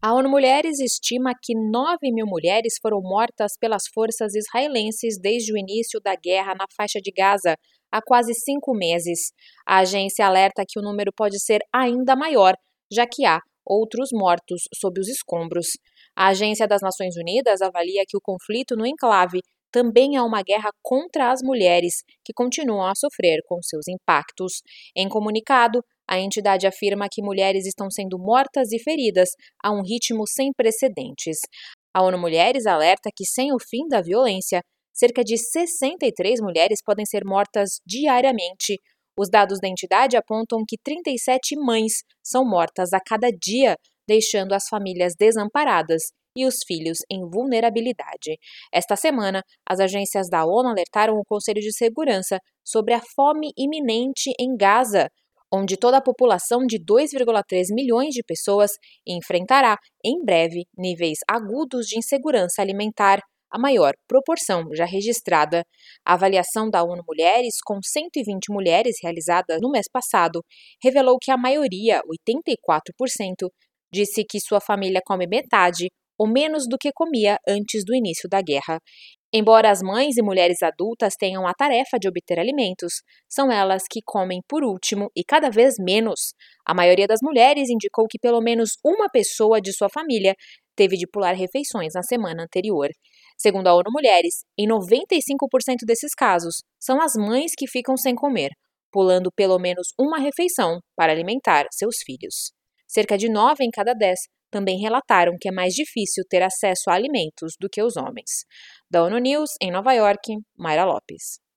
A 0.00 0.14
ONU 0.14 0.28
Mulheres 0.28 0.78
estima 0.78 1.32
que 1.42 1.52
9 1.56 2.12
mil 2.12 2.24
mulheres 2.24 2.74
foram 2.80 3.00
mortas 3.02 3.54
pelas 3.58 3.82
forças 3.92 4.32
israelenses 4.32 5.18
desde 5.20 5.52
o 5.52 5.58
início 5.58 6.00
da 6.00 6.14
guerra 6.14 6.54
na 6.54 6.66
faixa 6.76 7.00
de 7.02 7.10
Gaza, 7.10 7.56
há 7.90 8.00
quase 8.00 8.32
cinco 8.32 8.72
meses. 8.74 9.32
A 9.66 9.78
agência 9.78 10.24
alerta 10.24 10.62
que 10.64 10.78
o 10.78 10.82
número 10.82 11.10
pode 11.12 11.42
ser 11.42 11.58
ainda 11.74 12.14
maior, 12.14 12.54
já 12.92 13.08
que 13.08 13.26
há 13.26 13.40
outros 13.66 14.10
mortos 14.12 14.62
sob 14.72 15.00
os 15.00 15.08
escombros. 15.08 15.66
A 16.16 16.28
Agência 16.28 16.68
das 16.68 16.80
Nações 16.80 17.16
Unidas 17.16 17.60
avalia 17.60 18.04
que 18.06 18.16
o 18.16 18.20
conflito 18.22 18.76
no 18.76 18.86
enclave 18.86 19.40
também 19.70 20.16
é 20.16 20.22
uma 20.22 20.42
guerra 20.42 20.70
contra 20.82 21.30
as 21.30 21.40
mulheres, 21.42 22.02
que 22.24 22.32
continuam 22.32 22.86
a 22.86 22.94
sofrer 22.94 23.40
com 23.46 23.62
seus 23.62 23.86
impactos. 23.88 24.62
Em 24.96 25.08
comunicado, 25.08 25.80
a 26.08 26.18
entidade 26.18 26.66
afirma 26.66 27.08
que 27.10 27.22
mulheres 27.22 27.66
estão 27.66 27.90
sendo 27.90 28.18
mortas 28.18 28.72
e 28.72 28.78
feridas 28.78 29.28
a 29.62 29.70
um 29.70 29.82
ritmo 29.82 30.26
sem 30.26 30.52
precedentes. 30.56 31.38
A 31.94 32.02
ONU 32.02 32.18
Mulheres 32.18 32.66
alerta 32.66 33.10
que, 33.14 33.26
sem 33.26 33.52
o 33.52 33.58
fim 33.58 33.86
da 33.88 34.00
violência, 34.00 34.62
cerca 34.94 35.22
de 35.22 35.36
63 35.36 36.40
mulheres 36.40 36.80
podem 36.82 37.04
ser 37.04 37.24
mortas 37.24 37.80
diariamente. 37.86 38.78
Os 39.18 39.28
dados 39.28 39.58
da 39.60 39.68
entidade 39.68 40.16
apontam 40.16 40.64
que 40.66 40.76
37 40.82 41.56
mães 41.56 42.02
são 42.24 42.48
mortas 42.48 42.92
a 42.92 43.00
cada 43.00 43.30
dia, 43.30 43.76
deixando 44.08 44.54
as 44.54 44.66
famílias 44.68 45.14
desamparadas 45.18 46.04
e 46.38 46.46
os 46.46 46.54
filhos 46.64 46.98
em 47.10 47.28
vulnerabilidade. 47.28 48.38
Esta 48.72 48.94
semana, 48.94 49.42
as 49.68 49.80
agências 49.80 50.28
da 50.30 50.44
ONU 50.44 50.68
alertaram 50.68 51.14
o 51.14 51.24
Conselho 51.26 51.60
de 51.60 51.76
Segurança 51.76 52.38
sobre 52.64 52.94
a 52.94 53.00
fome 53.16 53.50
iminente 53.58 54.32
em 54.38 54.56
Gaza, 54.56 55.08
onde 55.52 55.76
toda 55.76 55.96
a 55.96 56.02
população 56.02 56.64
de 56.64 56.78
2,3 56.78 57.74
milhões 57.74 58.14
de 58.14 58.22
pessoas 58.22 58.70
enfrentará, 59.06 59.76
em 60.04 60.22
breve, 60.24 60.64
níveis 60.76 61.18
agudos 61.28 61.86
de 61.86 61.98
insegurança 61.98 62.62
alimentar, 62.62 63.20
a 63.50 63.58
maior 63.58 63.94
proporção 64.06 64.64
já 64.74 64.84
registrada. 64.84 65.64
A 66.04 66.14
avaliação 66.14 66.68
da 66.68 66.82
ONU 66.84 67.02
Mulheres, 67.06 67.56
com 67.64 67.78
120 67.82 68.52
mulheres 68.52 68.96
realizada 69.02 69.58
no 69.60 69.70
mês 69.70 69.86
passado, 69.90 70.44
revelou 70.82 71.16
que 71.20 71.30
a 71.30 71.36
maioria, 71.36 72.02
84%, 72.28 73.48
disse 73.92 74.22
que 74.28 74.38
sua 74.38 74.60
família 74.60 75.00
come 75.04 75.26
metade 75.26 75.88
ou 76.18 76.26
menos 76.26 76.66
do 76.68 76.76
que 76.76 76.90
comia 76.92 77.38
antes 77.48 77.84
do 77.84 77.94
início 77.94 78.28
da 78.28 78.42
guerra. 78.42 78.80
Embora 79.32 79.70
as 79.70 79.82
mães 79.82 80.16
e 80.16 80.22
mulheres 80.22 80.62
adultas 80.62 81.14
tenham 81.14 81.46
a 81.46 81.52
tarefa 81.52 81.98
de 82.00 82.08
obter 82.08 82.38
alimentos, 82.40 83.02
são 83.28 83.52
elas 83.52 83.82
que 83.88 84.00
comem 84.02 84.40
por 84.48 84.64
último 84.64 85.10
e 85.14 85.22
cada 85.22 85.50
vez 85.50 85.74
menos. 85.78 86.32
A 86.66 86.72
maioria 86.72 87.06
das 87.06 87.20
mulheres 87.22 87.68
indicou 87.68 88.06
que 88.08 88.18
pelo 88.18 88.40
menos 88.40 88.70
uma 88.82 89.06
pessoa 89.10 89.60
de 89.60 89.70
sua 89.72 89.90
família 89.90 90.34
teve 90.74 90.96
de 90.96 91.06
pular 91.06 91.34
refeições 91.34 91.92
na 91.94 92.02
semana 92.02 92.44
anterior. 92.44 92.88
Segundo 93.36 93.66
a 93.66 93.74
ONU 93.74 93.90
Mulheres, 93.92 94.44
em 94.58 94.66
95% 94.66 95.84
desses 95.86 96.14
casos, 96.14 96.62
são 96.80 97.00
as 97.00 97.12
mães 97.14 97.52
que 97.54 97.68
ficam 97.68 97.98
sem 97.98 98.14
comer, 98.14 98.50
pulando 98.90 99.30
pelo 99.30 99.58
menos 99.58 99.88
uma 99.98 100.18
refeição 100.18 100.80
para 100.96 101.12
alimentar 101.12 101.66
seus 101.70 101.96
filhos. 102.04 102.52
Cerca 102.86 103.18
de 103.18 103.28
9 103.28 103.62
em 103.62 103.70
cada 103.70 103.92
10 103.92 104.18
também 104.50 104.80
relataram 104.80 105.36
que 105.40 105.48
é 105.48 105.52
mais 105.52 105.74
difícil 105.74 106.24
ter 106.28 106.42
acesso 106.42 106.90
a 106.90 106.94
alimentos 106.94 107.54
do 107.60 107.68
que 107.68 107.82
os 107.82 107.96
homens. 107.96 108.44
Da 108.90 109.02
ONU 109.02 109.18
News, 109.18 109.50
em 109.60 109.70
Nova 109.70 109.92
York, 109.92 110.34
Mayra 110.56 110.84
Lopes. 110.84 111.47